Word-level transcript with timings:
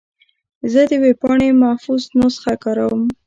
زه 0.71 0.81
د 0.89 0.91
ویب 1.03 1.17
پاڼې 1.21 1.49
محفوظ 1.63 2.01
نسخه 2.19 2.53
کاروم. 2.63 3.03